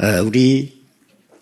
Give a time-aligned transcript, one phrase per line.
[0.00, 0.82] 에, 우리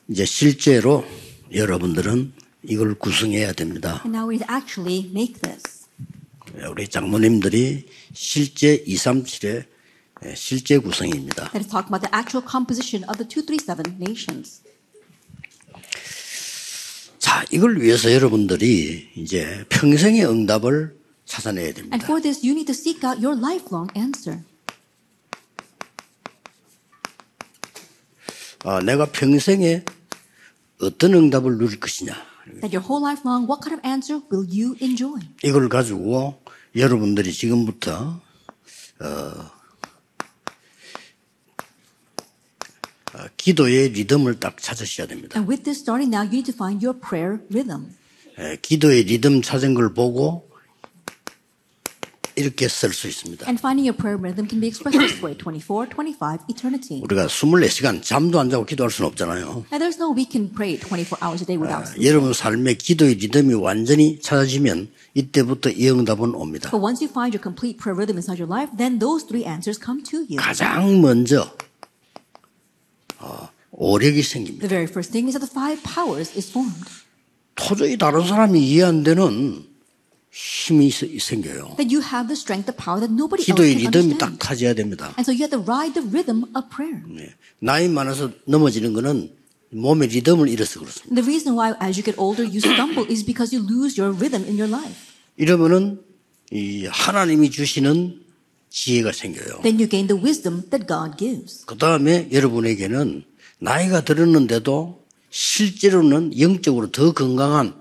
[0.09, 1.05] 이제 실제로
[1.53, 2.33] 여러분들은
[2.65, 4.03] 이걸 구성해야 됩니다.
[4.05, 5.87] And now we actually make this.
[6.71, 9.67] 우리 장모님들이 실제 237의
[10.35, 11.51] 실제 구성입니다.
[11.55, 14.63] Is talking about the actual composition of the 237 nations.
[17.19, 20.97] 자, 이걸 위해서 여러분들이 이제 평생의 응답을
[21.27, 22.05] 찾아내야 And 됩니다.
[22.07, 24.41] for this, you need to seek out your lifelong answer.
[28.65, 29.85] 아, 내가 평생에
[30.81, 32.15] 어떤 응답을 누릴 것이냐.
[32.61, 35.21] That your whole life long, what kind of answer will you enjoy?
[35.43, 36.41] 이걸 가지고
[36.77, 38.21] 여러분들이 지금부터
[39.01, 39.07] 어,
[43.15, 45.39] 어, 기도의 리듬을 딱 찾으셔야 됩니다.
[45.39, 47.95] And with this starting now, you need to find your prayer rhythm.
[48.39, 50.49] 에, 기도의 리듬 찾은 걸 보고
[52.37, 53.47] 이렇게 쓸 수 있습니다.
[53.49, 57.01] And finding your prayer rhythm can be expressed this way 24, 25, eternity.
[57.03, 59.65] 우리가 24시간 잠도 안 자고 기도할 수는 없잖아요.
[59.73, 62.05] Now, there's no we can pray 24 hours a day without sleep.
[62.05, 66.71] 여러분 삶의 기도의 리듬이 완전히 찾아지면 이때부터 이 응답은 옵니다.
[66.71, 69.81] But once you find your complete prayer rhythm inside your life, then those three answers
[69.81, 70.37] come to you.
[70.37, 71.51] 가장 먼저
[73.19, 74.61] 어, 오력이 생깁니다.
[74.61, 76.85] The very first thing is that the five powers is formed.
[77.57, 79.65] 도저히 다른 사람이 이해 안 되는
[80.41, 81.77] 힘이 서- 생겨요.
[81.81, 84.39] That you have the strength, the power that nobody else 기도의 can 리듬이 딱 understand.
[84.39, 85.15] 타져야 됩니다.
[85.17, 87.01] And so you have to ride the rhythm of prayer.
[87.09, 87.33] 네.
[87.59, 89.33] 나이 많아서 넘어지는 거는
[89.73, 91.15] 몸의 리듬을 잃어서 그렇습니다.
[91.17, 94.45] The reason why as you get older you stumble is because you lose your rhythm
[94.45, 94.93] in your life.
[95.41, 96.01] 이러면은
[96.53, 98.21] 이 하나님이 주시는
[98.69, 99.65] 지혜가 생겨요.
[99.65, 101.65] Then you gain the wisdom that God gives.
[101.65, 103.25] 그 다음에 여러분에게는
[103.59, 105.01] 나이가 들었는데도
[105.31, 107.73] 실제로는 영적으로 더 건강한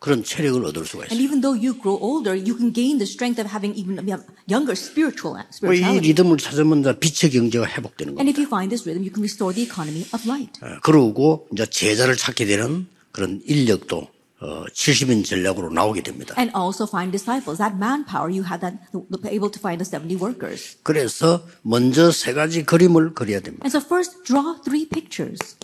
[0.00, 1.22] 그런 체력을 얻을 수가 And 있어요.
[1.28, 4.00] even though you grow older, you can gain the strength of having even
[4.48, 6.08] younger spiritual 이 spirituality.
[6.08, 8.32] 리듬을 찾으면 빛의 경제가 회복되는 And 겁니다.
[8.32, 10.56] if you find this rhythm, you can restore the economy of light.
[10.64, 14.08] 어, 그러고 이제 제자를 찾게 되는 그런 인력도
[14.40, 16.34] 어, 70인 전략으로 나오게 됩니다.
[16.38, 17.60] And also find disciples.
[17.60, 18.80] That manpower you have that
[19.28, 20.80] able to find the 70 workers.
[20.82, 23.68] 그래서 먼저 세 가지 그림을 그려야 됩니다.
[23.68, 25.60] And so first draw three pictures.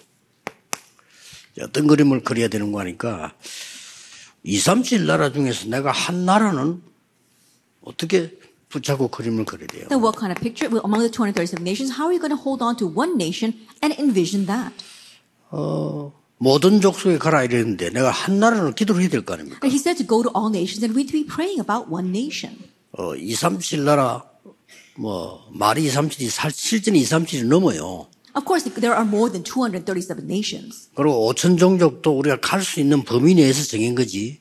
[1.59, 3.33] 어떤 그림을 그려야 되는 거 하니까
[4.47, 6.81] 2, 3, 7 나라 중에서 내가 한 나라는
[7.83, 8.33] 어떻게
[8.69, 9.89] 붙잡고 그림을 돼요?
[9.89, 10.71] Then what kind of picture?
[10.71, 13.55] Well, among the 237 nations, how are you going to hold on to one nation
[13.83, 14.73] and envision that?
[16.39, 19.59] 모든 족속에 가라 이랬는데 내가 한 나라는 기도를 해야 될 거 아닙니까?
[19.65, 22.59] And he said to go to all nations and we'd be praying about one nation.
[22.93, 24.23] 어, 2, 3, 7 나라
[24.99, 28.07] 뭐 말이 2, 3, 7이 살- 실제는 2, 3, 7이 넘어요.
[28.37, 30.91] Of course, there are more than 237 nations.
[30.95, 34.41] 그리고 5천 종족도 우리가 갈 수 있는 범위 내에서 정한 거지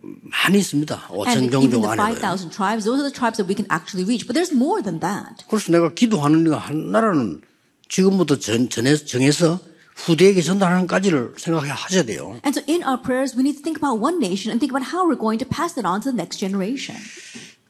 [0.00, 1.08] 많이 있습니다.
[1.08, 2.14] 5천 And even 종족 the 안에.
[2.14, 4.26] 5,000 tribes, those are the tribes that we can actually reach.
[4.26, 5.42] But there's more than that.
[5.50, 7.40] 그래서 내가 기도하는 데가 한 나라는
[7.88, 9.58] 지금부터 전, 전에, 정해서
[9.96, 12.38] 후대에게 전달하는까지를 생각해 하셔야 돼요.
[12.46, 14.94] And so in our prayers, we need to think about one nation and think about
[14.94, 16.98] how we're going to pass it on to the next generation.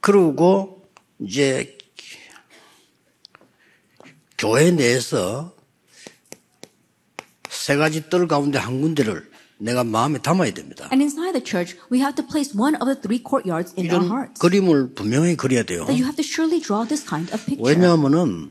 [0.00, 0.82] 그리고
[1.20, 1.73] 이제
[4.38, 5.54] 교회 내에서
[7.48, 10.88] 세 가지 뜰 가운데 한 군데를 내가 마음에 담아야 됩니다.
[10.92, 14.04] And inside the church, we have to place one of the three courtyards in our
[14.04, 14.38] hearts.
[14.40, 15.86] 그림을 분명히 그려야 돼요.
[15.86, 17.62] That you have to surely draw this kind of picture.
[17.62, 18.50] 왜냐하면은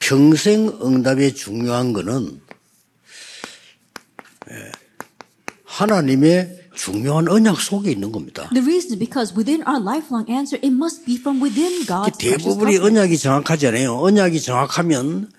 [0.00, 2.40] 평생 응답에 중요한 거는
[4.50, 4.72] 예,
[5.64, 8.48] 하나님의 중요한 언약 속에 있는 겁니다.
[8.52, 12.78] The reason is because within our lifelong answer, it must be from within God's 대부분이.
[12.78, 13.96] 언약이 정확하지 않아요.
[13.98, 15.30] 언약이 정확하면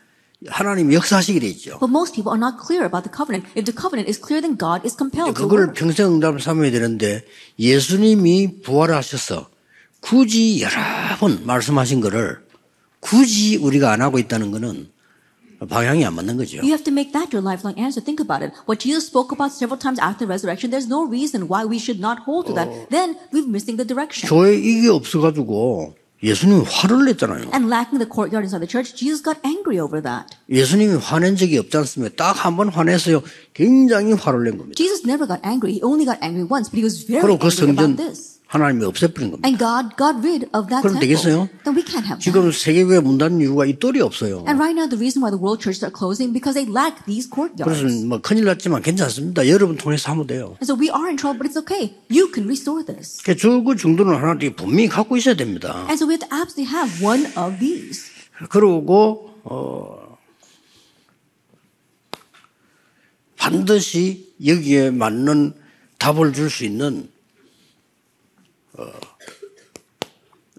[0.47, 1.79] 하나님 역사하시게 돼 있죠.
[1.79, 3.47] But most people are not clear about the covenant.
[3.57, 5.73] If the covenant is clear, then God is compelled 그걸.
[5.73, 7.23] 평생 응답을 삼아야 되는데
[7.57, 9.49] 예수님이 부활하셔서
[10.01, 10.75] 굳이 여러
[11.19, 12.39] 번 말씀하신 거를
[12.99, 14.89] 굳이 우리가 안 하고 있다는 거는
[15.68, 16.58] 방향이 안 맞는 거죠.
[16.64, 18.00] You have to make that your lifelong answer.
[18.00, 18.56] Think about it.
[18.64, 22.24] What Jesus spoke about several times after resurrection, there's no reason why we should not
[22.24, 22.68] hold to that.
[22.88, 24.24] Then we're missing the direction.
[24.28, 27.52] 교회 이게 없어가지고 예수님이 화를 냈잖아요.
[27.52, 30.32] And lacking the courtyard inside the church, Jesus got angry over that.
[30.48, 32.16] 예수님이 화낸 적이 없지 않습니까?
[32.16, 33.20] 딱 한 번 화내서요.
[33.52, 34.76] 굉장히 화를 낸 겁니다.
[34.80, 35.76] Jesus never got angry.
[35.76, 38.33] He only got angry once, but he was very 그리고 그 angry 성전 about this.
[38.55, 39.47] 하나님이 없애버린 겁니다.
[39.47, 40.99] And God got rid of that 그럼.
[40.99, 41.49] 되겠어요?
[41.67, 42.19] Then we can't have.
[42.19, 44.47] 지금 세계교회 문 닫는 이유가 이 똘이 없어요.
[44.47, 47.27] And right now, the reason why the world churches are closing because they lack these
[47.27, 47.51] 그래서
[47.83, 48.05] courtyards.
[48.07, 49.47] 뭐 큰일 났지만 괜찮습니다.
[49.47, 50.55] 여러분 통해서 하면 돼요.
[50.63, 51.93] And so we are in trouble, but it's okay.
[52.09, 53.21] You can restore this.
[53.23, 55.85] 그 저그 정도는 하나님이 분명히 갖고 있어야 됩니다.
[55.91, 58.07] And so we have to absolutely have one of these.
[58.49, 60.17] 그러고 어,
[63.37, 65.53] 반드시 여기에 맞는
[65.97, 67.09] 답을 줄 수 있는
[68.77, 68.91] 어,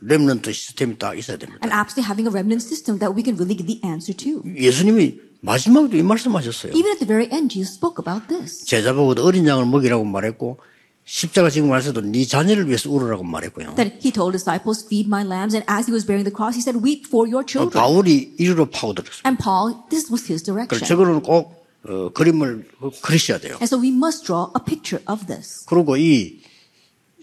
[0.00, 1.60] 렘넌트 시스템이 딱 있어야 됩니다.
[1.64, 4.42] And absolutely having a remnant system that we can really give the answer to.
[4.44, 6.72] 예수님이 마지막에도 이 말씀하셨어요.
[6.72, 8.64] Even at the very end, Jesus spoke about this.
[8.66, 10.58] 제자보고 어린 양을 먹이라고 말했고
[11.04, 13.76] 십자가 지금 말해서도 네 자녀를 위해서 울으라고 말했고요.
[13.76, 15.54] That he told disciples, feed my lambs.
[15.54, 17.70] And as he was bearing the cross, he said, weep for your 어, children.
[17.72, 19.22] 바울이 이리로 파고들었어요.
[19.24, 20.84] And Paul, this was his direction.
[20.84, 22.68] 저거는 꼭 어, 그림을
[23.02, 23.54] 그리셔야 돼요.
[23.62, 25.64] And so we must draw a picture of this.
[25.66, 26.42] 그리고 이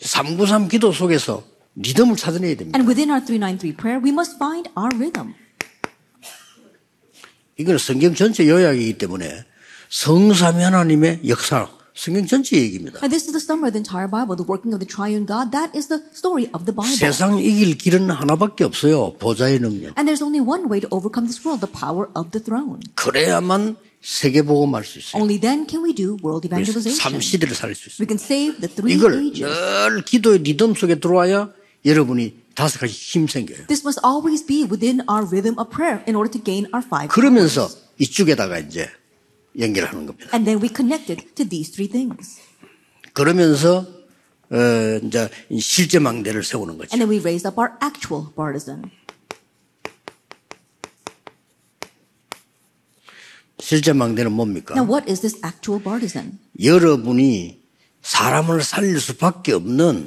[0.03, 1.44] 393 기도 속에서
[1.75, 2.77] 리듬을 찾아내야 됩니다.
[2.77, 5.33] And within our 393 prayer, we must find our rhythm.
[7.57, 9.45] 이거는 성경 전체 요약이기 때문에
[9.89, 13.00] 성삼위 하나님의 역사, 성경 전체 얘기입니다.
[13.01, 15.51] And this is the summary of the entire Bible, the working of the triune God.
[15.53, 16.89] That is the story of the Bible.
[16.97, 19.13] 세상 이길 길은 하나밖에 없어요.
[19.17, 19.94] 보좌의 능력.
[19.97, 22.81] And there's only one way to overcome this world, the power of the throne.
[22.95, 25.21] 그래야만 세계 복음할 수 있어요.
[25.21, 27.21] Only then can we do world 삼 evangelization.
[27.21, 28.03] 시대를 살릴 수 있어요.
[28.03, 29.45] We can save the three 이걸 ages.
[29.45, 31.51] 늘 기도의 리듬 속에 들어와야
[31.85, 33.67] 여러분이 다섯 가지 힘 생겨요.
[33.67, 37.07] This must always be within our rhythm of prayer in order to gain our five
[37.07, 37.69] 그러면서.
[38.00, 38.89] 이쪽에다가 이제
[39.57, 40.29] 연결하는 겁니다.
[40.33, 42.41] And then we connect it to these three things.
[43.13, 43.85] 그러면서
[44.50, 45.29] 어, 이제
[45.59, 46.89] 실제 망대를 세우는 거죠.
[46.91, 48.89] And then we raise up our actual partisan.
[53.63, 54.75] 실제 망대는 뭡니까?
[54.75, 56.38] Now, what is this actual partisan?
[56.62, 57.63] 여러분이
[58.01, 60.06] 사람을 살릴 수밖에 없는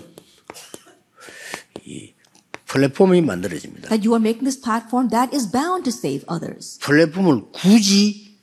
[1.87, 2.13] 이
[2.67, 3.89] 플랫폼이 만들어집니다.
[3.89, 6.79] That you are making this platform that is bound to save others.
[6.81, 8.37] 플랫폼을 굳이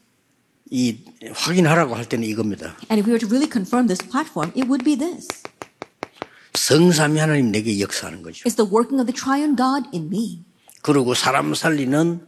[0.71, 0.97] 이
[1.31, 2.75] 확인하라고 할 때는 이겁니다.
[2.89, 5.27] And if we were to really confirm this platform, it would be this.
[6.55, 8.49] 성삼위 하나님 내게 역사하는 거죠.
[8.49, 10.41] It's the working of the triune God in me.
[10.81, 12.25] 그리고 사람 살리는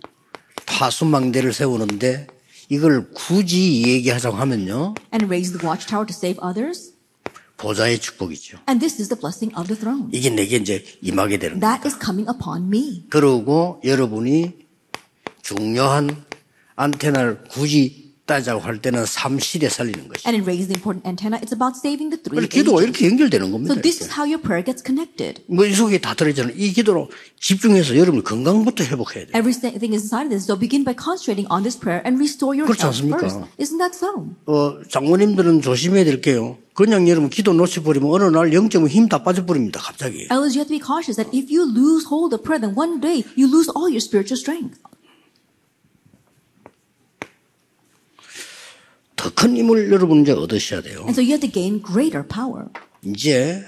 [0.67, 2.34] 파수망대를 세우는데
[2.69, 4.95] 이걸 굳이 얘기하자고 하면요.
[5.13, 6.93] And raise the watchtower to save others.
[7.57, 8.59] 보좌의 축복이죠.
[8.67, 10.09] And this is the blessing of the throne.
[10.11, 11.73] 이게 내게 이제 임하게 되는 거예요.
[11.73, 13.05] That is coming upon me.
[13.09, 14.53] 그러고 여러분이
[15.41, 16.25] 중요한
[16.75, 20.25] 안테나를 굳이 따자고 할 때는 삼실에 살리는 것이.
[20.27, 22.81] And in raising the important antenna, it's about saving the three 기도가.
[22.81, 23.73] 이렇게 연결되는 겁니다.
[23.73, 25.43] So this is how your prayer gets connected.
[25.47, 26.53] 뭐이 속에 다 들어있잖아요.
[26.57, 29.37] 이 기도로 집중해서 여러분 건강부터 회복해야 돼요.
[29.37, 30.45] Everything is inside of this.
[30.49, 33.21] So begin by concentrating on this prayer and restore your 그렇지 health 않습니까?
[33.21, 33.45] first.
[33.61, 34.33] Isn't that so?
[34.49, 36.57] 어, 장모님들은 조심해야 될 게요.
[36.73, 39.79] 그냥 여러분 기도 놓쳐버리면 어느 날 영적으로 힘 다 빠져버립니다.
[39.79, 40.27] 갑자기.
[40.33, 42.99] Elders, you have to be cautious that if you lose hold of prayer, then one
[42.99, 44.81] day you lose all your spiritual strength.
[49.45, 51.01] 큰 힘을 여러분 이제 얻으셔야 돼요.
[51.01, 52.69] And so you have to gain greater power.
[53.03, 53.63] 이제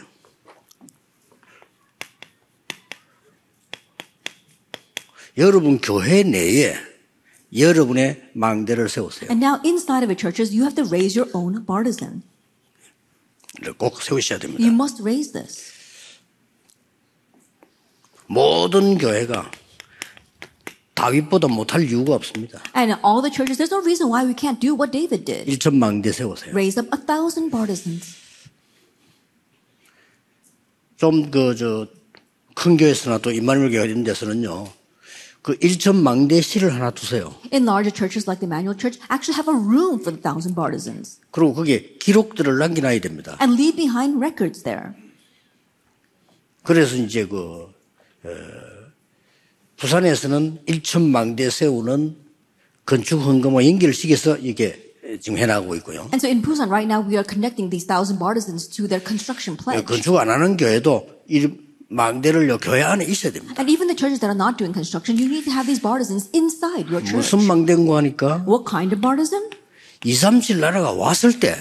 [5.37, 6.75] 여러분 교회 내에
[7.55, 9.29] 여러분의 망대를 세우세요.
[9.29, 12.23] And now inside of your churches, you have to raise your own partisan.
[13.77, 14.63] 꼭 세우셔야 됩니다.
[14.63, 15.73] You must raise this.
[18.25, 19.51] 모든 교회가
[20.97, 22.59] 다윗보다 못할 이유가 없습니다.
[22.75, 25.45] And in all the churches, there's no reason why we can't do what David did.
[25.49, 26.51] 일천 망대 세우세요.
[26.51, 28.17] Raise up a thousand partisans.
[30.97, 31.87] 좀 그 저
[32.55, 34.67] 큰 교회에서나 또 이만희 교회 이런 데서는요.
[35.43, 37.35] 그 일천 망대 실을 하나 두세요.
[37.53, 41.21] In larger churches like the Emmanuel Church, actually have a room for the thousand partisans
[41.31, 43.37] 그리고 거기에 기록들을 남겨놔야 됩니다.
[43.39, 44.97] and leave behind records there.
[46.63, 47.69] 그래서 이제 그
[48.25, 48.29] 어,
[49.77, 52.15] 부산에서는 일천 망대 세우는
[52.85, 56.01] 건축 헌금과 연결을 시켜서 이게 지금 해나가고 있고요.
[56.13, 59.55] And so in Busan right now, we are connecting these thousand partisans to their construction
[59.55, 59.85] pledge.
[59.85, 61.47] 건축 안 하는 교회도 이
[61.89, 63.55] 망대를요 교회 안에 있어야 됩니다.
[63.61, 66.27] And even the churches that are not doing construction, you need to have these partisans
[66.33, 67.15] inside your church.
[67.15, 69.47] 무슨 망대인고 하니까 What kind of partisan?
[70.03, 71.55] 2, 3, 7 나라가 왔을 때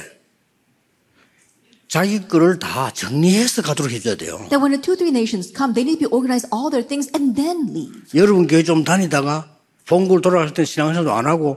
[1.97, 4.37] 자기 거를 다 정리해서 가도록 해줘야 돼요.
[4.51, 7.09] That when the two, three nations come, they need to be organized all their things
[7.17, 8.05] and then leave.
[8.15, 9.49] 여러분 교회 좀 다니다가
[9.89, 11.57] 본국을 돌아갈 때 신앙생활도 안 하고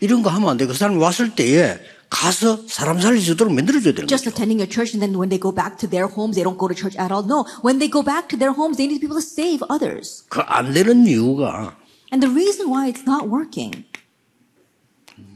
[0.00, 0.64] 이런 거 하면 안 돼.
[0.64, 1.76] 그 사람이 왔을 때에
[2.08, 4.32] 가서 사람 있도록 만들어줘야 되는 Just 거죠.
[4.32, 6.64] attending your church and then when they go back to their homes, they don't go
[6.64, 7.20] to church at all.
[7.28, 10.24] No, when they go back to their homes, they need able to save others.
[10.32, 11.76] 그 안 되는 이유가
[12.08, 13.84] And the reason why it's not working,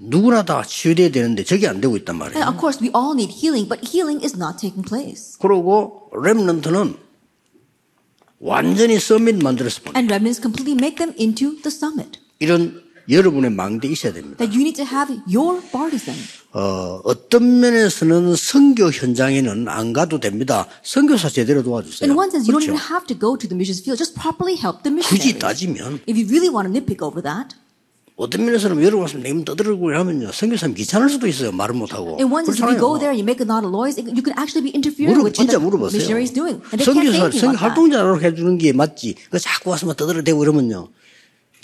[0.05, 2.49] 누구나 다 치유돼야 되는데 저게 안 되고 있단 and 말이에요.
[2.49, 5.39] of course we all need healing, but healing is not taking place.
[5.41, 6.97] 그리고 렘넌트는
[8.41, 9.99] 완전히 서밋 만들어서 보내.
[9.99, 12.19] And remnants completely make them into the summit.
[12.41, 14.39] 이런 여러분의 망대 있어야 됩니다.
[14.39, 16.19] That you need to have your partisan.
[16.53, 20.67] 어, 어떤 면에서는 선교 현장에는 안 가도 됩니다.
[20.83, 22.11] 선교사 제대로 도와주세요.
[22.11, 22.75] In one sense, you don't 그렇죠.
[22.75, 23.99] even have to go to the missions field.
[23.99, 25.39] Just properly help the 굳이 missionaries.
[25.39, 27.55] 따지면 If you really want to nitpick over that,
[28.17, 30.31] 어떤 면에서는 여러분 왔으면 내면 떠들고 하면요.
[30.33, 31.51] 선교사님 귀찮을 수도 있어요.
[31.51, 32.19] 말을 못하고.
[32.69, 32.99] you go 그렇잖아요.
[32.99, 35.25] there and you make a lot of noise, it- you can actually be interfering 물어,
[35.25, 35.97] with what 진짜 the 물어보세요.
[35.97, 36.61] missionary is doing.
[36.71, 37.57] That.
[37.57, 39.17] 활동자로 해주는 게 맞지.
[39.31, 40.89] 그 자꾸 와서 막 떠들어대고 이러면요.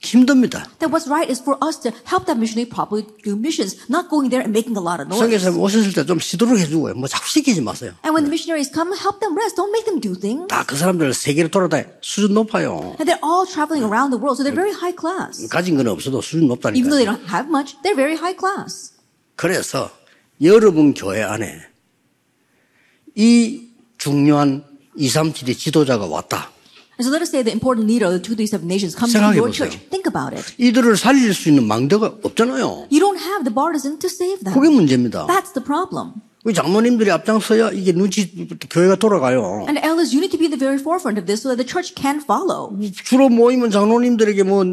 [0.03, 0.65] 힘듭니다.
[0.79, 4.31] That what's right is for us to help that missionary properly do missions, not going
[4.31, 5.19] there and making a lot of noise.
[5.19, 6.95] 성교사님 오셨을 때 좀 쉬도록 해주고요.
[6.95, 7.93] 뭐 자꾸 시키지 마세요.
[8.07, 9.57] And when the missionaries come, help them rest.
[9.59, 10.47] Don't make them do things.
[10.49, 12.95] 다 그 사람들 세계를 돌아다니 수준 높아요.
[13.03, 15.43] And they're all traveling around the world, so they're very high class.
[15.51, 17.19] 가진 건 없어도 수준 Even though they 높다니까.
[17.19, 18.95] don't have much, they're very high class.
[19.37, 19.91] 그래서
[20.41, 21.59] 여러분 교회 안에
[23.15, 24.65] 이 중요한
[24.97, 26.51] 2, 3, 7의 지도자가 왔다.
[27.01, 29.71] So let us say the important leader of the 237 nations comes to your 보세요.
[29.71, 29.79] church.
[29.89, 30.53] Think about it.
[30.59, 32.89] 이들을 살릴 수 있는 망대가 없잖아요.
[32.91, 34.53] You don't have the partisan to save them.
[34.53, 35.27] 그게 문제입니다.
[35.27, 36.15] That's the problem.
[36.45, 39.67] 우리 장로님들이 앞장서야 이게 눈치 교회가 돌아가요.
[39.69, 41.67] And elders, you need to be in the very forefront of this so that the
[41.67, 42.75] church can follow.
[43.05, 44.65] 주로 모이면 장로님들에게 뭐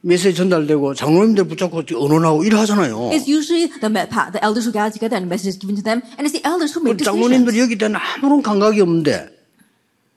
[0.00, 3.10] 메시지 전달되고 장로님들 붙잡고 언론하고 일을 하잖아요.
[3.12, 6.32] It's usually the, the elders who gather together and messages given to them, and it's
[6.32, 7.20] the elders who make decisions.
[7.20, 9.39] 장로님들이 여기 대한 아무런 감각이 없는데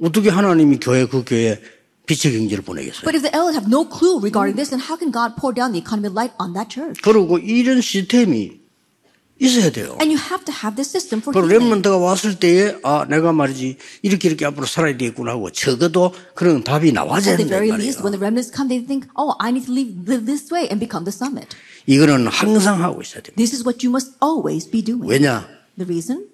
[0.04, 1.60] 어떻게 하나님이 교회 그 교회에
[2.06, 3.04] 빛의 경제를 보내겠어요?
[3.08, 5.72] But if the elders have no clue regarding this, then how can God pour down
[5.72, 7.00] the economy of light on that church?
[7.02, 8.60] 그리고 이런 시스템이
[9.40, 9.96] 있어야 돼요.
[10.04, 11.48] And you have to have this system for 그리고.
[11.48, 16.92] 렘런트가 왔을 때에 아 내가 말이지 이렇게 이렇게 앞으로 살아야 되겠구나 하고 적어도 그런 답이
[16.92, 17.76] 나와야 된단 말이에요.
[17.80, 20.68] least, when the remnants come, they think, oh, I need to live, live this way
[20.68, 21.56] and become the summit.
[21.88, 23.36] 이거는 항상 하고 있어야 돼요.
[23.40, 25.08] This is what you must always be doing.
[25.08, 25.48] 왜냐?
[25.80, 26.28] The reason?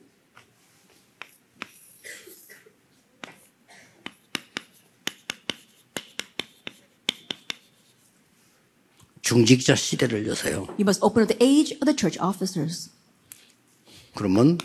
[9.29, 10.65] 중직자 시대를 여세요.
[10.79, 12.89] You must open up the age of the church officers.
[14.15, 14.57] 그러면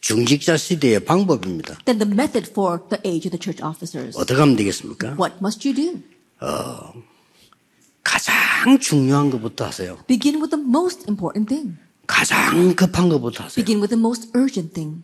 [0.00, 1.78] 중직자 시대의 방법입니다.
[1.84, 4.16] Then the method for the age of the church officers.
[4.16, 5.16] 어떻게 하면 되겠습니까?
[5.18, 6.00] What must you do?
[8.04, 9.98] 가장 중요한 것부터 하세요.
[10.06, 11.76] Begin with the most important thing.
[12.06, 13.56] 가장 급한 것부터 하세요.
[13.56, 15.02] Begin with the most urgent thing.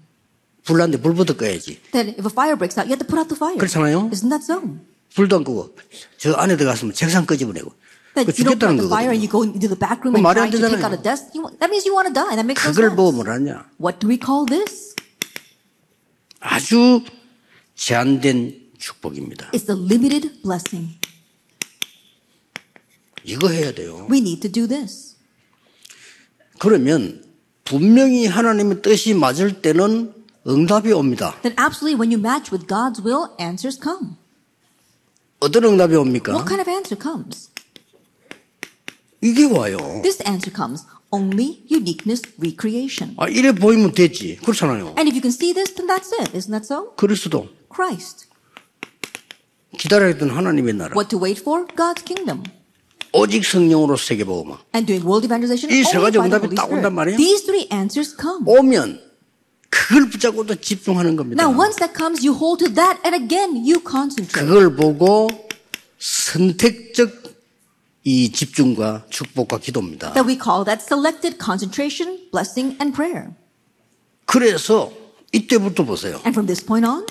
[0.62, 1.80] 불난데 불부터 꺼야지.
[1.90, 3.59] Then if a fire breaks out, you have to put out the fire.
[3.59, 4.11] 그렇잖아요.
[4.14, 4.62] Isn't that so?
[5.16, 5.75] 불도 안 끄고
[6.18, 7.73] 저 안에 들어갔으면 책상 끄집어내고
[8.18, 10.26] That 그 you don't put the fire and you go into the back room and
[10.26, 11.30] try 안 to take out a desk.
[11.34, 12.34] You, that means you want to die.
[12.34, 13.22] That makes no 그걸 보고 sense.
[13.22, 13.64] 뭐라냐?
[13.78, 14.94] What do we call this?
[16.40, 17.04] 아주
[17.75, 19.50] 제한된 축복입니다.
[19.52, 20.98] It's the limited blessing.
[23.25, 24.06] 이거 해야 돼요.
[24.10, 25.16] We need to do this.
[26.58, 27.22] 그러면
[27.64, 30.14] 분명히 하나님의 뜻이 맞을 때는
[30.46, 31.37] 응답이 옵니다.
[31.42, 34.16] Then absolutely when you match with God's will, answers come.
[35.40, 36.32] 어떤 응답이 옵니까?
[36.32, 37.48] What kind of answer comes?
[39.22, 39.77] 이게 와요.
[40.03, 40.86] This answer comes.
[41.12, 43.13] Only uniqueness recreation.
[43.17, 44.38] 아, 이래 보이면 됐지.
[44.41, 44.96] 그렇잖아요.
[44.98, 46.36] And if you can see this, then that's it.
[46.36, 46.96] Isn't that so?
[46.96, 48.25] 그리스도 Christ.
[49.77, 50.91] 기다렸던 하나님의 나라.
[50.96, 51.65] What to wait for?
[51.75, 52.43] God's kingdom.
[53.13, 54.58] 오직 성령으로 세계복음화.
[54.75, 56.96] And doing world evangelization 이 세 only 가지 by the 응답이 Holy 딱 온단 Spirit.
[56.96, 57.17] 말이에요?
[57.17, 58.41] These three answers come.
[58.46, 59.00] 오면
[59.70, 61.43] 그걸 붙잡고 또 집중하는 겁니다.
[61.43, 64.34] Now, once that comes, you hold to that, and again, you concentrate.
[64.34, 65.29] 그걸 보고
[66.00, 67.16] 선택적
[68.05, 70.12] 이 집중과 축복과 기도입니다.
[70.14, 73.35] That we call that selected concentration, blessing, and prayer.
[74.25, 74.93] 그래서
[75.33, 76.17] 이때부터 보세요.
[76.25, 77.05] And from this point on,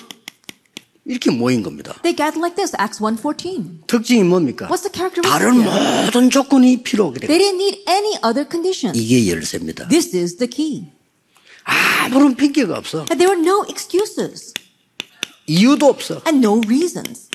[1.04, 1.94] 이렇게 모인 겁니다.
[2.02, 2.74] they gather like this.
[2.80, 3.86] Acts 1.14.
[3.86, 4.66] 특징이 뭡니까?
[4.68, 5.30] What's the characteristic?
[5.30, 6.04] 다른?
[6.06, 7.52] 모든 조건이 필요 없게 They 돼요.
[7.52, 8.94] didn't need any other condition.
[8.96, 9.88] 이게 열쇠입니다.
[9.88, 10.88] This is the key.
[11.64, 13.04] 아무런 핑계가 없어.
[13.10, 14.52] And there were no excuses
[15.46, 16.22] 이유도 없어.
[16.26, 17.28] and no reasons.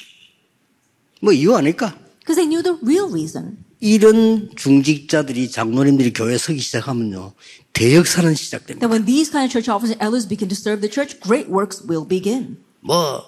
[1.21, 1.95] 뭐 이유 아닐까?
[2.22, 3.64] Because they knew the real reason.
[3.80, 7.32] 이런 중직자들이 장로님들이 교회에 서기 시작하면요.
[7.72, 8.86] 대역사는 시작됩니다.
[8.86, 11.48] That when these kind of church officers and elders begin to serve the church, great
[11.48, 12.58] works will begin.
[12.80, 13.22] 뭐,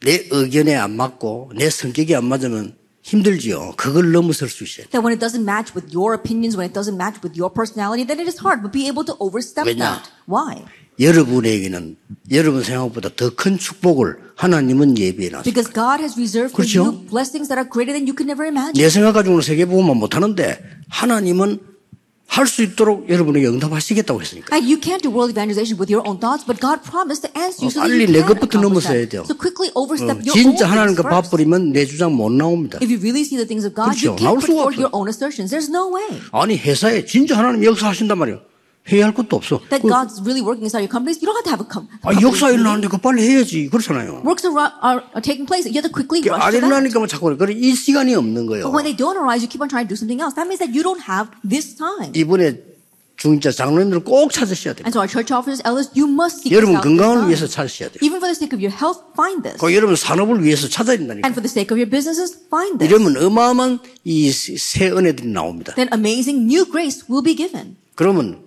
[0.00, 3.74] 내 의견에 안 맞고 내 성격이 안 맞으면 힘들지요.
[3.76, 4.86] 그걸 넘어설 수 있어요.
[4.90, 8.02] That when it doesn't match with your opinions, when it doesn't match with your personality,
[8.02, 8.62] then it is hard.
[8.62, 9.78] But be able to overstep 왜냐?
[9.78, 10.10] that.
[10.26, 10.64] Why?
[11.01, 11.97] 여러분에게는
[12.31, 15.43] 여러분 생각보다 더 큰 축복을 하나님은 예비해 놨어요.
[15.43, 16.83] Because God has reserved for 그렇죠?
[16.85, 18.77] you blessings that are greater than you could never imagine.
[18.77, 21.59] 내 생각 가지고는 세계 보고만 못 하는데 하나님은
[22.31, 24.55] 할 수 있도록 여러분에게 응답하시겠다고 했으니까.
[24.55, 27.59] And you can't do world evangelization with your own thoughts, but God promised to answer
[27.65, 29.09] you so that 빨리 you 내 can 것부터 accomplish 넘어서야.
[29.11, 29.23] 돼요.
[29.27, 31.27] So quickly overstep your own 진짜 하나님과 first.
[31.27, 32.79] 밥버리면 내 주장 못 나옵니다.
[32.79, 34.15] If you really see the things of God, you 그렇죠.
[34.15, 34.83] can't 나올 put 수가 forth 없어요.
[34.87, 35.51] your own assertions.
[35.51, 38.39] There's no way 아니 회사에 진짜 하나님 역사하신단 말이에요.
[38.89, 39.61] 회의할 것도 없어.
[39.69, 41.21] that 그, God's really working inside your companies.
[41.21, 42.49] You don't have to have a com- 아, company 역사.
[42.49, 43.69] 일어나는데 그 빨리 해야지.
[43.69, 44.23] 그렇잖아요.
[44.25, 45.69] Works are, are, are taking place.
[45.69, 46.57] You have to quickly 안 rush that.
[46.57, 47.53] 일어나니까 뭐 자꾸 그래.
[47.53, 48.65] 이 시간이 없는 거예요.
[48.65, 50.33] But when they don't arise, you keep on trying to do something else.
[50.33, 52.11] That means that you don't have this time.
[52.17, 52.57] 이번에
[53.21, 54.81] 중자 장로님들 꼭 찾으셔야 돼요.
[54.81, 57.29] And so our church officers, elders, you must seek 여러분 건강을.
[57.29, 58.01] 위해서 찾으셔야 돼요.
[58.01, 59.61] Even for the sake of your health, find this.
[59.61, 61.21] 그 여러분 산업을 위해서 찾아야 된다니까.
[61.29, 62.89] And for the sake of your businesses, find this.
[62.89, 63.77] 이러면 어마어마한
[64.09, 65.77] 이 새 은혜들이 나옵니다.
[65.77, 67.77] Then amazing new grace will be given.
[67.93, 68.41] 그러면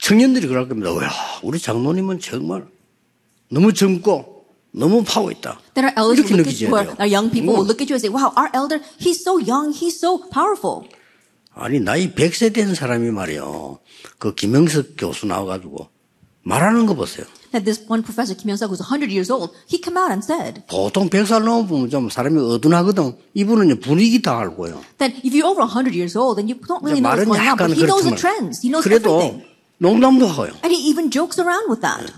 [0.00, 0.92] 청년들이 그럴 겁니다.
[0.92, 1.10] 와,
[1.42, 2.66] 우리 장로님은 정말
[3.50, 5.60] 너무 젊고 너무 파워 있다.
[5.74, 6.74] Then our elders 이렇게 돼요.
[6.98, 9.38] our young people 뭐, will look at you and say, wow, our elder, he's so
[9.38, 10.88] young, he's so powerful.
[11.54, 13.80] 아니 나이 100세 된 사람이 말이요.
[14.18, 15.88] 그 김영석 교수 나와가지고
[16.42, 17.26] 말하는 거 보세요.
[17.50, 20.62] That this one professor, Kim Young-suk, who's 100 years old, he came out and said
[20.68, 23.18] 보통 100살 넘으면 좀 사람이 어둔하거든.
[23.34, 24.80] 이분은 분위기 다 알고요.
[24.98, 27.42] that if you're over 100 years old, then you don't really know what's 말은 going
[27.42, 28.62] on, but he knows the trends.
[28.62, 29.49] He knows 그래도 everything.
[29.80, 30.52] 농담도 하고요.
[30.62, 32.12] And he even jokes around with that.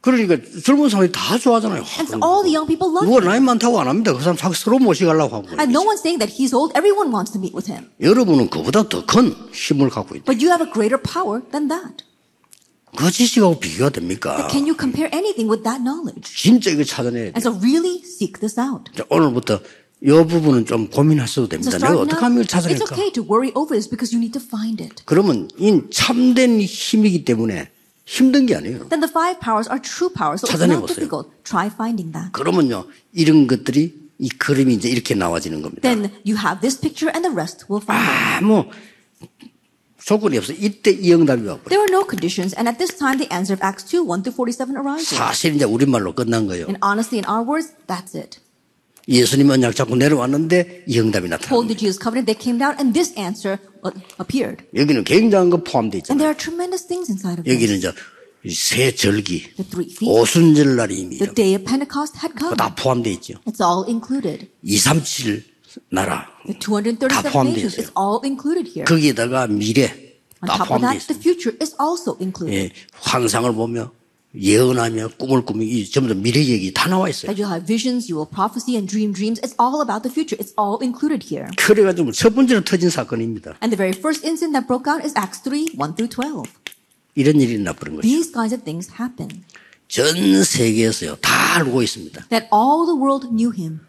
[0.00, 1.84] 그러니까 젊은 사람이 다 좋아하잖아요.
[1.98, 3.28] And so all the young people love 누가 him.
[3.28, 4.14] 나이 많다고 안 합니다.
[4.14, 5.48] 그 사람 자꾸 서로 모시가려고 하고.
[5.60, 6.72] And no one's saying that he's old.
[6.78, 7.90] Everyone wants to meet with him.
[8.00, 10.24] 여러분은 그보다 더 큰 힘을 갖고 있다.
[10.24, 12.04] But you have a greater power than that.
[12.96, 14.48] 그 지식하고 비교가 됩니까?
[14.50, 16.24] Can you compare anything with that knowledge?
[16.34, 17.32] 진짜 이거 찾아내야 돼.
[17.36, 18.90] And so really seek this out.
[18.96, 19.60] 자, 오늘부터
[20.02, 21.76] 이 부분은 좀 고민하셔도 So 됩니다.
[21.76, 22.84] 내가 starting 어떻게 하면 이걸 it's 찾아낼까?
[22.94, 25.02] okay to worry over this because you need to find it.
[25.04, 27.68] 그러면 이 참된 힘이기 때문에
[28.06, 28.88] 힘든 게 아니에요.
[28.88, 30.40] Then the five powers are true powers.
[30.40, 31.04] So it's 찾아내 not 보세요.
[31.04, 31.28] difficult.
[31.44, 32.32] Try finding that.
[32.32, 35.82] 그러면요, 이런 것들이 이 그림이 이제 이렇게 나와지는 겁니다.
[35.82, 38.40] Then you have this picture and the rest will find it.
[38.40, 38.64] 아무
[40.02, 40.52] 조건이 없어.
[40.54, 41.68] 이때 이 응답이 와버려.
[41.68, 44.32] There were no conditions, and at this time the answer of Acts 2, 1 through
[44.34, 45.14] 47 arises.
[45.14, 46.66] 사실 이제 우리 말로 끝난 거예요.
[46.66, 48.40] And honestly, in our words, that's it.
[49.08, 51.68] 예수님 언약 잡고 내려왔는데 이 응답이 Hold 나타납니다.
[51.68, 54.64] the Jesus covenant, they came down, and this answer uh, appeared.
[54.74, 56.22] 여기는 굉장한 거 포함되어 있잖아요.
[56.28, 57.54] are tremendous things inside of this.
[57.54, 57.92] 여기는 이제
[58.54, 59.44] 새 절기,
[60.02, 62.56] 오순절 날이 이미 the day of Pentecost had come.
[62.56, 63.34] 다 포함되어 있죠.
[63.46, 64.48] It's all included.
[64.64, 65.44] 237
[65.90, 67.80] 나라 The 237다 포함되어 있어요.
[67.82, 68.84] is all included here.
[68.84, 69.86] 거기에다가 미래
[70.46, 71.22] 다 포함되어 that, the 있어요.
[71.22, 72.56] future is also included.
[72.56, 72.70] 예,
[73.02, 73.92] 환상을 보며
[74.34, 77.32] 예언하며 꿈을 꾸며 이 전부 다 미래 얘기 다 나와 있어요.
[77.32, 79.40] That you'll have visions, you will prophecy and dream dreams.
[79.42, 80.38] It's all about the future.
[80.38, 81.50] It's all included here.
[81.58, 83.58] 그래가지고 첫 번째로 터진 사건입니다.
[83.62, 86.46] And the very first incident that broke out is Acts 3, 1 through 12.
[87.16, 88.06] 이런 일이 나버린 거죠.
[88.06, 89.42] These kinds of things happen.
[89.88, 92.28] 전 세계에서요 다 알고 있습니다.
[92.30, 93.80] That all the world knew him.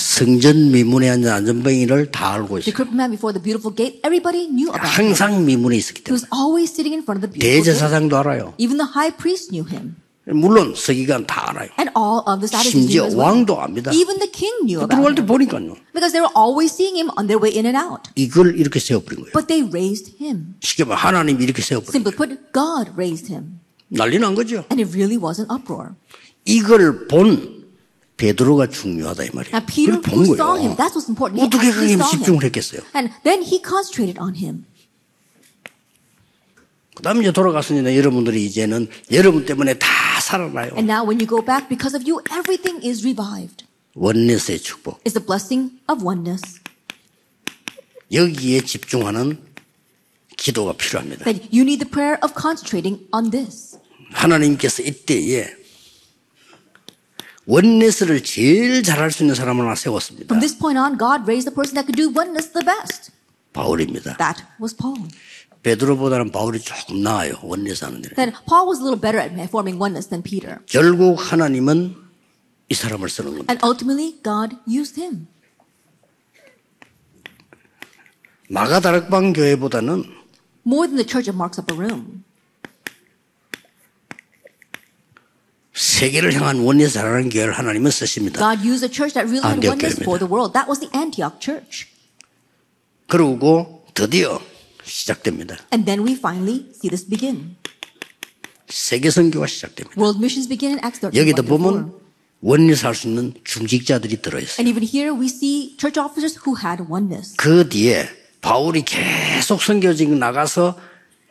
[0.00, 2.74] 성전 미문에 앉은 안전뱅이를 다 알고 The 있어요.
[2.74, 5.12] crippled man before the beautiful gate, everybody knew about him.
[5.12, 7.64] 항상 미문에 있었기 He 때문에 was always sitting in front of the beautiful gate.
[7.68, 8.54] 대제사장도 알아요.
[8.58, 9.96] Even the high priest knew him.
[10.26, 11.68] 물론 서기관 다 알아요.
[11.76, 13.18] And all of the Sadducees knew 심지어 well.
[13.44, 13.92] 왕도 압니다.
[13.92, 15.28] Even the king knew about 들어갈 때 him.
[15.28, 15.76] 보니까요.
[15.92, 18.08] Because they were always seeing him on their way in and out.
[18.16, 19.32] 이걸 이렇게 세워버린 거예요.
[19.36, 20.56] But they raised him.
[20.60, 20.96] 쉽게 말하면
[21.36, 23.60] 하나님이 이렇게 세워버린 Simply put, God raised him.
[23.92, 24.64] 난리 난 거죠.
[24.72, 25.92] And it really was an uproar.
[26.44, 27.59] 이걸 본
[28.20, 29.60] 베드로가 중요하다 이 말이에요.
[29.66, 31.46] 그걸 본 who saw him, 거예요.
[31.46, 32.44] 어떻게 그게 집중을.
[32.44, 32.82] 했겠어요?
[32.94, 34.66] And then he concentrated on him.
[36.94, 39.88] 그 다음에 이제 돌아갔으니까 여러분들이 이제는 여러분 때문에 다
[40.20, 40.72] 살아나요.
[40.76, 43.64] And now when you go back, because of you, everything is revived.
[43.94, 45.02] 원내스의 축복.
[45.04, 46.60] It's the blessing of oneness.
[48.12, 49.38] 여기에 집중하는
[50.36, 51.24] 기도가 필요합니다.
[51.24, 53.78] That you need the prayer of concentrating on this.
[54.12, 55.59] 하나님께서 이때에
[57.50, 60.26] 원내스를 제일 잘할 수 있는 사람을 하나 세웠습니다.
[60.26, 63.10] From this point on, God raised the person that could do oneness the best.
[63.52, 64.16] 바울입니다.
[64.18, 65.10] That was Paul.
[65.64, 67.34] 베드로보다는 바울이 조금 나아요.
[67.42, 68.14] 원내스 하는 데.
[68.14, 70.62] Then Paul was a little better at forming oneness than Peter.
[70.66, 71.96] 결국 하나님은
[72.68, 73.52] 이 사람을 쓰는 겁니다.
[73.52, 75.26] And ultimately, God used him.
[78.48, 80.04] 마가다락방 교회보다는
[80.64, 82.22] More than the church of Mark's Upper Room.
[85.80, 88.38] 세계를 향한 원내스 잘하는 교회를 하나님은 쓰십니다.
[88.38, 90.52] God used a church that really had oneness for the world.
[90.52, 91.86] That was the Antioch church.
[93.08, 94.40] 그러고 드디어
[94.84, 95.56] 시작됩니다.
[95.72, 97.56] And then we finally see this begin.
[98.68, 99.98] 세계 선교가 시작됩니다.
[99.98, 101.16] World missions begin in Acts 13.
[101.16, 101.72] 여기도 1 through 4.
[101.72, 102.00] 보면
[102.42, 104.60] 원내스 할수 있는 중직자들이 들어 있어요.
[104.60, 107.34] And even here we see church officers who had oneness.
[107.36, 108.06] 그 뒤에
[108.42, 110.76] 바울이 계속 선교직 나가서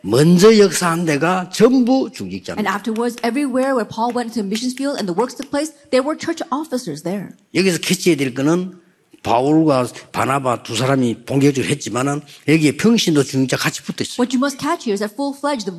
[0.02, 2.68] 먼저 역사한 데가 전부 중직자입니다.
[2.70, 6.02] afterwards, everywhere where Paul went into the missions field and the works took place, there
[6.02, 7.30] were church officers there.
[7.54, 8.80] 여기서 캐치해야 될 거는
[9.22, 14.16] 바울과 바나바 두 사람이 본격적으로 했지만은 여기에 평신도 중직자 같이 붙어 있어요.
[14.16, 15.76] What you must catch here is that full fledged the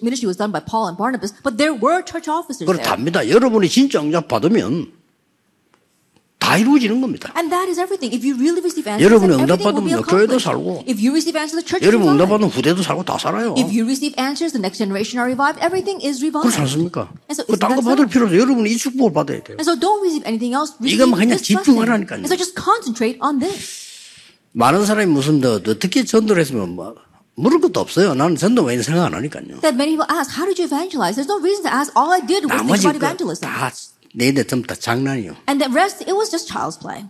[0.00, 2.72] ministry was done by Paul and Barnabas, but there were church officers there.
[2.72, 3.28] 그렇답니다.
[3.28, 4.97] 여러분이 진짜 응답 받으면
[6.48, 7.28] 다 이루어지는 겁니다.
[7.36, 8.08] And that is everything.
[8.16, 10.38] If you really receive answers, 여러분이 then 응답 everything will be 받으면 교회도.
[10.40, 12.48] 살고, If you receive answers, the church 여러분 응답 revived.
[12.48, 13.52] 받으면 후대도 살고 다 살아요.
[13.60, 15.60] If you receive answers, the next generation are revived.
[15.60, 16.56] Everything is 그렇지 revived.
[16.64, 17.12] 않습니까?
[17.28, 18.06] And so 그 is 딴거 that 받을?
[18.08, 18.40] 필요 없어요.
[18.40, 19.60] 여러분이 이 축복을 받아야 돼요.
[19.60, 20.72] And so don't receive anything else.
[20.80, 21.36] 이것만 그냥.
[21.36, 22.24] 집중하라니까요.
[22.24, 23.84] And so just concentrate on this.
[24.56, 26.94] 많은 사람이 무슨 더 어떻게 전도를 했으면 뭐
[27.36, 28.14] 물을 것도 없어요.
[28.14, 29.60] 나는 전도 왜 생각 안 하니까요.
[29.60, 31.14] That many people ask, how did you evangelize?
[31.14, 31.92] There's no reason to ask.
[31.94, 33.46] All I did was think 나머지 about evangelism.
[33.46, 33.70] 다
[34.13, 35.35] 내내 전부 다 장난이요.
[35.49, 37.05] And the rest, it was just child's play.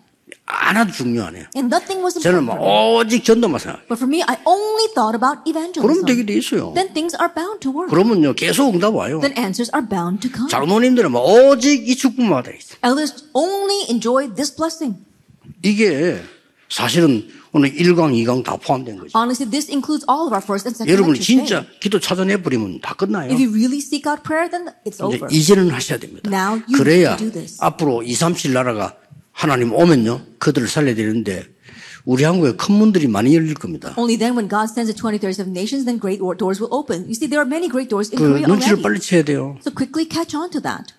[0.45, 1.45] 하나도 중요 안 해요.
[1.55, 2.45] And nothing was 저는 important.
[2.45, 2.97] 뭐 for me.
[2.99, 3.87] 오직 전도만 생각.
[3.87, 6.05] But for me, I only thought about 그럼 evangelism.
[6.05, 6.73] 되게 돼 있어요.
[6.73, 7.89] Then things are bound to work.
[7.91, 9.19] 그러면요 계속 응답 와요.
[9.21, 10.49] Then answers are bound to come.
[10.49, 12.75] 장로님들은 뭐 오직 이 축복만 받아 있어.
[12.83, 14.97] Elders only enjoy this blessing.
[15.63, 16.19] 이게
[16.68, 19.16] 사실은 오늘 1강, 2강 다 포함된 거죠.
[19.16, 21.64] Honestly, this includes all of our first and second 여러분 진짜.
[21.80, 23.30] 기도 찾아내 버리면 다 끝나요.
[23.30, 25.28] If you really seek out prayer, then it's 이제 over.
[25.30, 26.28] 이제는 하셔야 됩니다.
[26.28, 27.56] Now you 그래야 do this.
[27.60, 28.96] 앞으로 2, 3, 7 나라가
[29.32, 30.20] 하나님 오면요.
[30.38, 31.44] 그들을 살려야 되는데
[32.04, 33.94] 우리 한국에 큰 문들이 많이 열릴 겁니다.
[33.96, 37.04] Only then, when God sends the 20, 37 nations, then great doors will open.
[37.04, 38.82] You see, there are many great doors in 그 Korea 눈치를 already.
[38.82, 39.56] 빨리 채야 돼요.
[39.60, 40.92] So quickly catch on to that.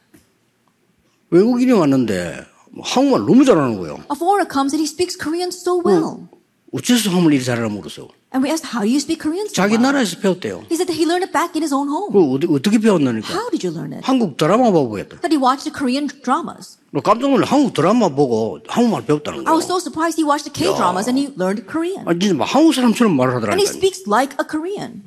[1.30, 3.96] 외국인이 왔는데 뭐 한국말 너무 잘하는 거예요.
[4.12, 6.28] A foreigner comes and he speaks Korean so well.
[6.72, 9.74] 어째서 한국말 이리 잘하나 물어서 And we asked, how do you speak Korean so 자기
[9.74, 9.82] well?
[9.90, 10.62] 나라에서 배웠대요.
[10.70, 12.14] He said that he learned it back in his own home.
[12.14, 14.06] 그 어떻게 배웠나니까 How did you learn it?
[14.06, 15.18] 한국 드라마 보고 했다.
[15.26, 16.78] That he watched the Korean dramas.
[16.94, 19.66] 뭐 깜짝 놀라 한국 드라마 보고 한국말 배웠다는 I was 거예요.
[19.66, 22.06] so surprised he watched the K-dramas and he learned Korean.
[22.06, 23.74] 아 진짜 막 한국 사람처럼 말을 And he 하더라니까.
[23.74, 25.02] speaks like a Korean.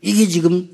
[0.00, 0.64] 이게 지금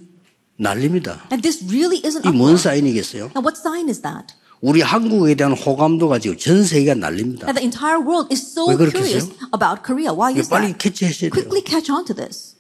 [0.57, 1.27] 난립니다.
[1.35, 3.35] And this really isn't 이뭔 a 사인이겠어요?
[3.35, 4.35] Now what sign is that?
[4.61, 7.47] 우리 한국에 대한 호감도가 지금 전 세계가 난립니다.
[7.47, 10.13] That the entire world is so curious about Korea.
[10.13, 10.79] Why is 빨리 that?
[10.79, 11.35] 캐치하셔야 돼요.
[11.35, 12.57] Quickly catch on to this.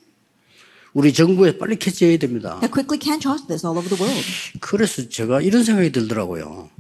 [0.95, 2.61] 우리 정부에 빨리 캐치해야 됩니다.
[2.63, 4.25] Now quickly catch on to this all over the world.
[4.61, 6.71] 그래서 제가 이런 생각이 들더라고요.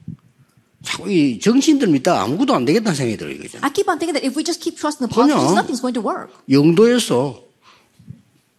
[0.84, 3.34] 자꾸 이 정치인들 믿다 아무것도 안 되겠다는 생각이 들어요.
[3.60, 6.02] I keep on thinking that if we just keep trusting the politicians, nothing's going to
[6.02, 6.30] work.
[6.48, 7.42] 영도에서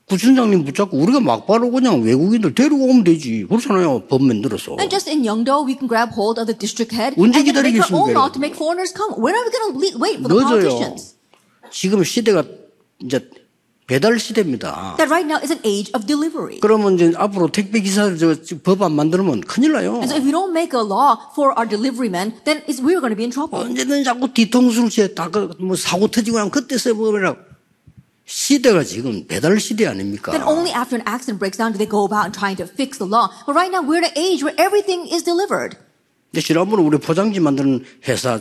[0.09, 3.45] 구청장님 붙잡고 우리가 막바로 그냥 외국인들 데리고 오면 되지.
[3.47, 4.07] 그렇잖아요.
[4.07, 4.75] 법 만들어서.
[4.79, 7.63] And just in Yeongdo, we can grab hold of the district head 언제 and then
[7.63, 9.13] make our own law to make foreigners come.
[9.15, 11.15] When are we going to wait for the politicians?
[11.71, 12.43] 지금 시대가
[12.99, 13.29] 이제
[13.85, 14.97] 배달 시대입니다.
[14.97, 16.59] That right now is an age of delivery.
[16.59, 19.97] 그러면 이제 앞으로 택배 기사들 저법 안 만들면 큰일 나요.
[20.01, 23.01] And so if we don't make a law for our delivery men, then it's, we're
[23.01, 23.61] going to be in trouble.
[23.61, 27.48] 언제든 자꾸 뒤통수를 채다뭐 사고 터지고 하면 그때 써보라.
[28.29, 30.31] 시대가 지금 배달 시대 아닙니까?
[30.31, 33.01] Then only after an accident breaks down do they go about and trying to fix
[33.01, 33.33] the law.
[33.49, 35.75] But right now we're in an age where everything is delivered.
[36.31, 38.39] 근데 지난번에 우리 포장지 만드는 회사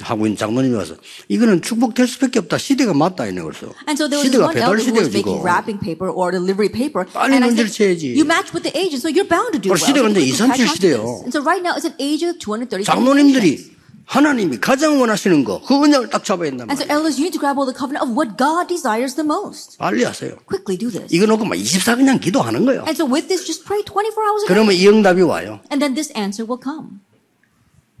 [0.00, 0.96] 하고 있는 장모님이 와서
[1.28, 2.56] 이거는 축복될 수밖에 없다.
[2.56, 5.44] 시대가 맞다 이네 그래서 And so there was one 배달 elder who was making 지금.
[5.44, 7.04] wrapping paper or delivery paper.
[7.12, 8.16] 빨리 문제를 쳐야지.
[8.16, 9.84] you match with the age, so you're bound to do 어, well.
[9.84, 11.04] 시대가 catch 237 on to 시대예요.
[11.04, 11.20] this.
[11.28, 12.88] And so right now it's an age of 237 nations.
[12.88, 13.76] 장로님들이
[14.08, 17.40] 하나님이 가장 원하시는 거, 그 언약을 딱 잡아야 된단 And so elders, you need to
[17.40, 19.76] grab of the covenant of what God desires the most.
[19.76, 20.32] 빨리 하세요.
[20.48, 21.12] Quickly do this.
[21.12, 22.88] 이거 놓고 막 24 그냥 기도하는 거예요.
[22.88, 24.56] And so with this, just pray 24 hours a day.
[24.56, 25.60] 그러면 이 응답이 와요.
[25.68, 27.04] And then this answer will come.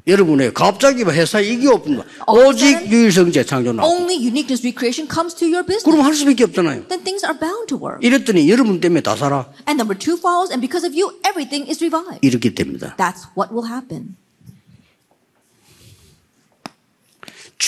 [0.08, 2.04] 여러분의 갑자기 뭐 회사 이게 없는 거.
[2.26, 3.86] 오직 유일성제 창조 나고.
[3.86, 5.84] Only uniqueness recreation comes to your business.
[5.84, 6.88] 그럼 할 수밖에 없잖아요.
[6.88, 8.00] Then things are bound to work.
[8.00, 9.52] 이랬더니 여러분 때문에 다 살아.
[9.68, 12.24] And number two follows, and because of you, everything is revived.
[12.24, 12.96] 이렇게 됩니다.
[12.96, 14.16] That's what will happen.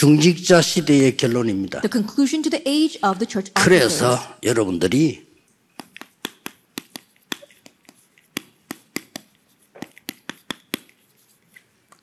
[0.01, 1.83] 중직자 시대의 결론입니다.
[1.83, 3.53] The conclusion to the age of the church.
[3.53, 5.27] 그래서 여러분들이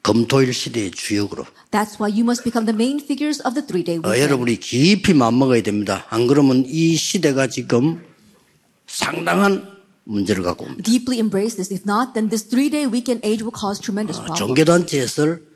[0.02, 4.06] 금토일 시대의 주역으로 That's why you must become the main figures of the three-day 어,
[4.06, 4.22] weekend.
[4.22, 6.06] 여러분이 깊이 마음먹어야 됩니다.
[6.08, 8.06] 안 그러면 이 시대가 지금
[8.86, 10.84] 상당한 문제를 갖고 옵니다.
[10.84, 11.74] Deeply embrace this.
[11.74, 14.38] If not, then this three-day weekend age will cause tremendous problems.
[14.38, 15.47] 종교단체에서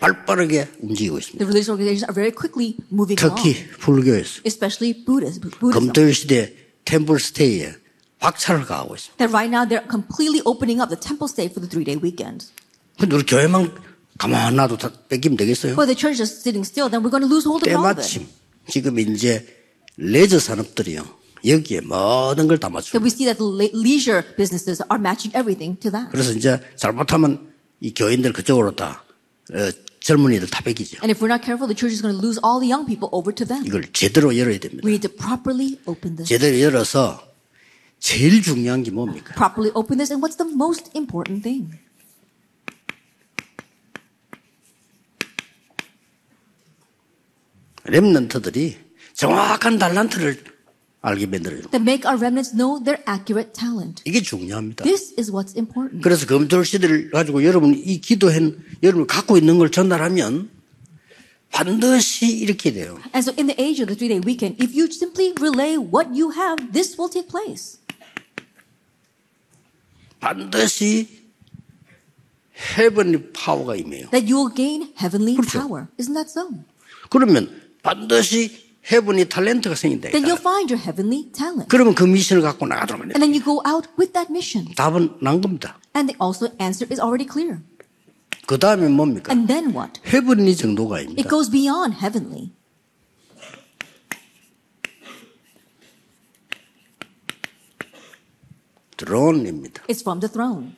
[0.00, 1.38] 발빠르게 움직이고 있습니다.
[1.38, 5.50] The religious organizations are very quickly moving 특히 불교에서 especially Buddhism.
[5.60, 5.86] Buddhism.
[5.92, 7.74] 금토일 시대 템플 스테이에
[8.18, 9.16] 박차를 가하고 있습니다.
[9.20, 12.48] That right now they're completely opening up the temple state for the three-day weekend.
[12.98, 13.72] 근데 우리 교회만
[14.18, 15.76] 가만 놔도 다 뺏기면 되겠어요?
[15.76, 17.96] But the church is sitting still, then we're going to lose hold of all of
[18.00, 18.04] it.
[18.08, 18.28] 때마침
[18.68, 19.46] 지금 이제
[19.96, 21.04] 레저 산업들이요.
[21.46, 23.00] 여기에 모든 걸다 So 맞추고.
[23.04, 26.08] we see that the le- leisure businesses are matching everything to that.
[26.12, 27.48] 그래서 이제 잘못하면
[27.80, 29.09] 이 교인들 그쪽으로 다 어,
[30.00, 30.98] 젊은이들 다 뺏기죠.
[31.02, 33.08] And if we're not careful, the church is going to lose all the young people
[33.12, 33.66] over to them.
[33.66, 34.82] 이걸 제대로 열어야 됩니다.
[34.84, 36.28] We need to properly open this.
[36.28, 37.22] 제대로 열어서
[37.98, 39.34] 제일 중요한 게 뭡니까?
[39.34, 41.78] Properly open this, and what's the most important thing?
[47.84, 48.78] 렘넌트들이
[49.14, 50.44] 정확한 달란트를
[51.02, 51.62] 알게 만들어요.
[51.70, 54.02] That make our remnants know their accurate talent.
[54.04, 54.84] 이게 중요합니다.
[54.84, 56.02] This is what's important.
[56.02, 60.50] 그래서 금토일 시대를 가지고 여러분 이 기도한 여러분 갖고 있는 걸 전달하면
[61.50, 62.98] 반드시 이렇게 돼요.
[63.14, 66.32] And so in the age of the three-day weekend, if you simply relay what you
[66.32, 67.78] have, this will take place.
[70.20, 71.08] 반드시
[72.76, 74.10] 헤븐리 파워가 임해요.
[74.10, 75.60] That you will gain heavenly 그렇죠.
[75.60, 75.88] power.
[75.98, 76.46] Isn't that so?
[77.08, 77.48] 그러면
[77.82, 80.10] 반드시 헤븐리 탤런트가 생긴다.
[80.10, 81.68] Then you'll find your heavenly talent.
[81.68, 83.18] 그러면 그 미션을 갖고 나가도록 합니다.
[83.18, 84.74] And then you go out with that mission.
[84.74, 85.78] 답은 난 겁니다.
[85.94, 87.60] And the also answer is already clear.
[88.46, 89.32] 그 다음에 뭡니까?
[89.32, 90.00] And then what?
[90.06, 91.20] 헤븐리 정도가 아닙니다.
[91.20, 92.52] It goes beyond heavenly.
[98.96, 99.82] 드론입니다.
[99.84, 100.74] It's from the throne.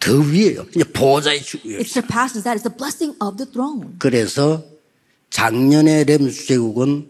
[0.00, 0.66] 더 위에요.
[0.74, 1.76] 이제 보좌의 주요.
[1.76, 2.56] It surpasses that.
[2.56, 3.96] It's the blessing of the throne.
[3.98, 4.64] 그래서
[5.30, 7.08] 작년에 렘스 제국은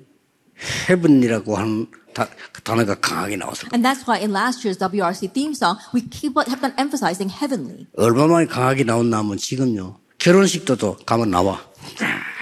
[0.88, 3.74] 헤븐이라고 하는 다- 그 단어가 강하게 나왔습니다.
[3.74, 7.33] And that's why in last year's WRC theme song, we keep on, kept on emphasizing
[7.33, 7.87] heavenly.
[7.96, 9.96] 얼마만에 강하게 하면 지금요.
[10.18, 11.61] 결혼식 때도 가면 나와.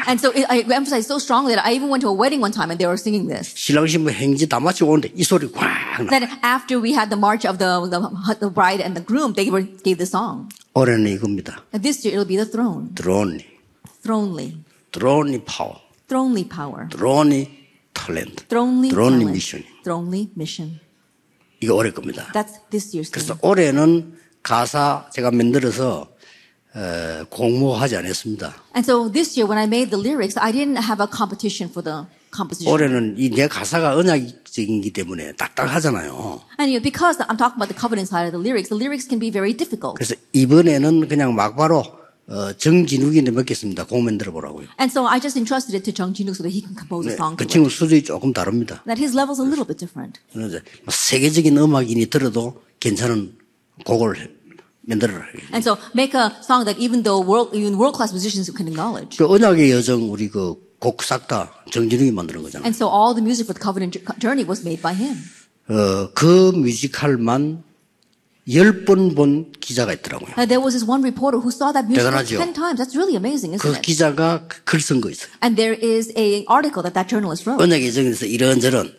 [0.08, 2.50] And so it, I emphasized so strongly that I even went to a wedding one
[2.50, 3.54] time and they were singing this.
[3.54, 5.68] 신랑 신부 행지 다 마치고 오는데 이 소리 꽉
[6.02, 6.10] 나.
[6.10, 8.00] Then after we had the march of the, the,
[8.40, 10.48] the bride and the groom, they were, gave the song.
[10.74, 11.62] 올해는 이겁니다.
[11.72, 12.90] And this year it'll be the throne.
[14.92, 15.44] 드론이.
[15.44, 15.80] Thronely.
[16.06, 16.88] 드론이 파워.
[16.90, 17.48] 드론이
[17.94, 18.46] 탤런트.
[18.48, 19.24] 드론이 talent.
[19.32, 19.64] 미션이.
[19.84, 20.80] Thronely mission.
[21.60, 22.30] 이게 올해 겁니다.
[22.32, 23.10] That's this year's.
[23.12, 26.08] 그래서 올해는 가사 제가 만들어서
[26.74, 28.54] 어, 공모하지 않았습니다.
[28.76, 31.82] And so this year when I made the lyrics, I didn't have a competition for
[31.82, 32.72] the composition.
[32.72, 36.40] 올해는 이 내 가사가 언약적이기 때문에 딱딱하잖아요.
[36.60, 39.08] And you know, because I'm talking about the covenant side of the lyrics, the lyrics
[39.08, 39.96] can be very difficult.
[39.96, 41.82] 그래서 이번에는 그냥 막바로
[42.28, 43.86] 어, 정진욱이한테 맡겼습니다.
[43.86, 44.66] 공만 들어 보라고요.
[44.78, 47.12] And so I just entrusted it to Jung Jinuk so that he can compose a
[47.12, 47.46] 네, song 그.
[47.46, 48.82] 친구 수준이 조금 다릅니다.
[48.84, 50.20] That his level's a little bit different.
[50.36, 53.36] 뭐 세계적인 음악인이 들어도 괜찮은
[53.86, 54.36] 곡을
[54.82, 55.24] 만들어라.
[55.56, 59.16] And so make a song that even though world, even world-class musicians can acknowledge.
[59.16, 62.64] 그 언약의 여정 우리 그 곡 싹 다 정진욱이 만드는 거잖아요.
[62.64, 65.16] And so all the music for the covenant journey was made by him.
[65.68, 67.64] 어, 그 뮤지컬만
[68.50, 70.32] 열 번 본 기자가 있더라고요.
[70.38, 72.38] Uh, there was this one reporter who saw that music 대단하죠.
[72.38, 72.80] 10 times.
[72.80, 73.82] That's really amazing, isn't 그 it?
[73.82, 75.28] 기자가 글 쓴 거 있어요.
[75.44, 77.60] And there is a article that that journalist wrote.
[77.62, 78.94] 언약의 여정에서 이런저런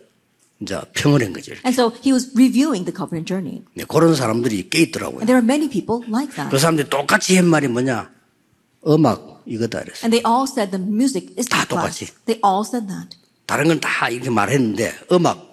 [0.61, 1.53] 이제 평을 한 거죠.
[1.65, 3.63] And so he was reviewing the covenant journey.
[3.73, 5.23] 네, 그런 사람들이 꽤 있더라고요.
[5.23, 6.53] And there are many people like 그 that.
[6.59, 8.11] 사람들이 똑같이 한 말이 뭐냐?
[8.87, 10.05] 음악 이거다 그랬어.
[10.05, 11.65] And they all said the music is 다.
[11.65, 12.05] 똑같이.
[12.29, 13.17] They all said that.
[13.47, 15.48] 다른 건 다 이렇게 말했는데 음악.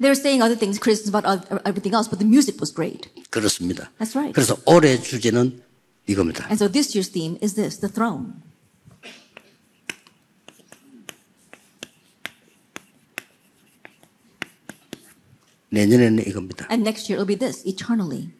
[0.00, 3.08] They were saying other things, criticisms about everything else, but the music was great.
[3.30, 3.90] 그렇습니다.
[3.98, 4.32] That's right.
[4.32, 5.62] 그래서 올해 주제는
[6.06, 6.44] 이겁니다.
[6.46, 8.42] And so this year's theme is this, the throne.
[15.70, 16.66] 내년에는 이겁니다.
[16.70, 18.30] And next year it'll be this, eternally.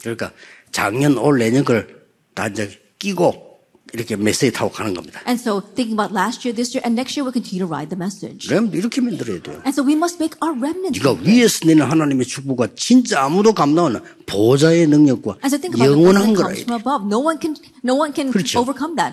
[0.00, 0.32] 그러니까
[0.72, 3.51] 작년, 올, 내년 걸다 이제 끼고
[3.92, 5.20] 이렇게 메시지 타고 가는 겁니다.
[5.26, 7.90] And so thinking about last year, this year, and next year we'll continue to ride
[7.92, 8.48] the message.
[8.48, 9.60] 그럼 이렇게 만들어야 돼요.
[9.68, 10.96] And so we must make our remnant.
[10.96, 15.92] 네가 위에서 내는 하나님의 축복과 진짜 아무도 감당하는 보좌의 능력과 And so think about the
[15.92, 16.56] 영원한 거라.
[16.56, 17.04] from above.
[17.04, 17.52] No one can,
[17.84, 18.60] no one can 그렇죠.
[18.64, 19.12] overcome that.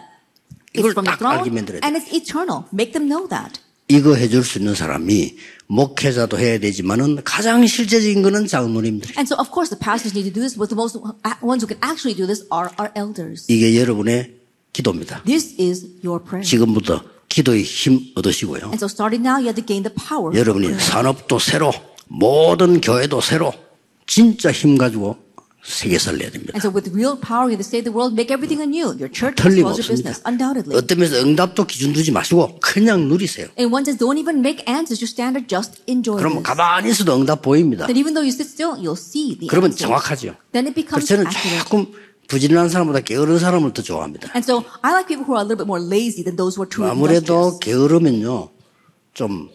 [0.71, 1.43] It's from the 딱 throne
[1.83, 2.63] and it's eternal.
[2.71, 3.59] Make them know that.
[3.89, 5.35] 이거 해줄 수 있는 사람이
[5.67, 9.17] 목회자도 해야 되지만은 가장 실제적인 거는 장로님들.
[9.17, 10.95] And so of course the pastors need to do this, but the most
[11.41, 13.45] ones who can actually do this are our elders.
[13.49, 14.38] 이게 여러분의
[14.83, 15.21] 기도입니다.
[15.23, 16.43] This is your prayer.
[16.43, 18.71] 지금부터 기도의 힘 얻으시고요.
[18.71, 20.31] And so starting now, you have to gain the power.
[20.35, 20.79] 여러분이.
[20.79, 21.71] 산업도 새로,
[22.07, 23.53] 모든 교회도 새로,
[24.07, 25.17] 진짜 힘 가지고
[25.61, 26.53] 세계 살려야 됩니다.
[26.55, 28.95] And so with real power, you have to save the world, make everything anew.
[28.97, 30.73] Your church your business, undoubtedly.
[30.79, 33.47] 어떤 면에서 응답도 기준 두지 마시고 그냥 누리세요.
[33.59, 36.47] In one sense, don't even make answers, your standard, just enjoy 그러면 this.
[36.47, 37.85] 가만히 있어도 응답 보입니다.
[37.85, 39.83] Then even though you sit still, you'll see the 그러면 answers.
[39.85, 40.33] 정확하죠.
[40.55, 41.59] Then it 그래서 becomes 저는 accurate.
[41.67, 41.91] 조금
[42.29, 44.29] 부지런한 사람보다 게으른 사람을 더 좋아합니다.
[44.35, 46.63] And so I like people who are a little bit more lazy than those who
[46.63, 47.59] are truly 아무래도 industrious.
[47.59, 48.49] 게으르면요,
[49.13, 49.49] 좀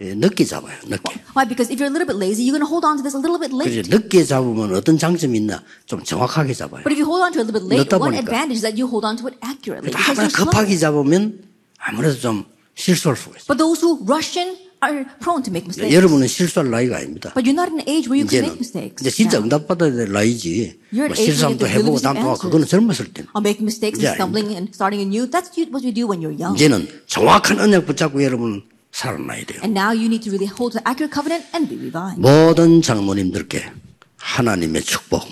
[0.00, 0.76] 예, 늦게 잡아요.
[0.86, 1.14] 늦게.
[1.34, 1.46] Why?
[1.48, 3.22] Because if you're a little bit lazy, you're going to hold on to this a
[3.22, 3.90] little bit 그래서 late.
[3.90, 5.62] 늦게 잡으면 어떤 장점이 있나?
[5.86, 6.82] 좀 정확하게 잡아요.
[6.86, 8.22] But if you hold on to it a little bit late, 늦다 one 보니까.
[8.26, 9.90] advantage is that you hold on to it accurately.
[9.90, 10.50] Because you're slow.
[10.50, 11.42] 급하게 잡으면
[11.78, 12.44] 아무래도 좀
[12.78, 13.46] 실수할 수가 있어요.
[13.50, 15.94] But those who rush in are prone to make mistakes.
[15.94, 17.32] 여러분은 실수할 나이가 아닙니다.
[17.34, 19.00] But you're not in an age where you can make mistakes.
[19.00, 19.38] 이제 진짜.
[19.38, 20.78] 응답받아야 될 나이지.
[20.90, 23.24] 뭐 to 해보고 receive 그거는 젊었을 때.
[23.34, 25.28] Or make mistakes stumbling and starting anew.
[25.28, 26.54] That's what you do when you're young.
[26.54, 28.62] 이제는 정확한 언약 붙잡고 여러분
[28.92, 29.60] 살아나야 돼요.
[29.62, 32.20] And now you need to really hold to the accurate covenant and be revived.
[32.20, 33.70] 모든 장모님들께
[34.16, 35.26] 하나님의 축복,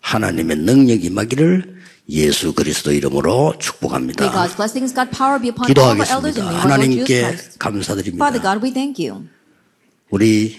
[0.00, 4.24] 하나님의 능력이 임하기를 예수 그리스도 이름으로 축복합니다.
[5.68, 6.42] 기도하겠습니다.
[6.58, 7.22] 하나님께.
[7.58, 8.24] 감사드립니다.
[10.10, 10.58] 우리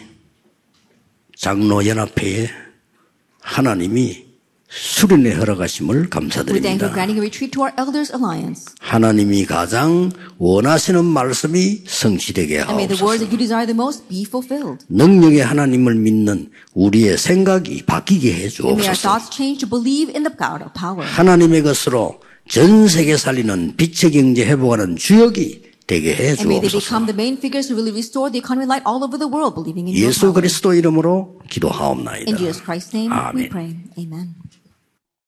[1.36, 2.50] 장로 연합회에
[3.42, 4.26] 하나님이
[4.76, 6.90] 수련에 허락하심을 감사드립니다.
[8.80, 13.06] 하나님이 가장 원하시는 말씀이 성취되게 하옵소서.
[14.90, 18.92] 능력의 하나님을 믿는 우리의 생각이 바뀌게 해 주옵소서.
[21.06, 26.80] 하나님의 것으로 전 세계 살리는 빛의 경제 회복하는 주역이 되게 해 주옵소서.
[30.08, 30.34] 예수.
[30.34, 32.32] 그리스도 이름으로 기도하옵나이다.
[33.12, 33.50] 아멘.